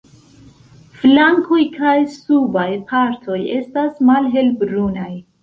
Flankoj 1.01 1.59
kaj 1.75 1.93
subaj 2.15 2.65
partoj 2.93 3.39
estas 3.59 3.95
malhelbrunaj. 4.11 5.09